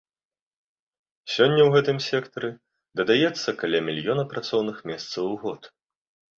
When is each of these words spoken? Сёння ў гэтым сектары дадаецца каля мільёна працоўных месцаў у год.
Сёння 1.33 1.61
ў 1.65 1.69
гэтым 1.75 1.97
сектары 2.07 2.49
дадаецца 3.03 3.49
каля 3.61 3.79
мільёна 3.93 4.27
працоўных 4.35 4.77
месцаў 4.93 5.23
у 5.37 5.41
год. 5.49 5.61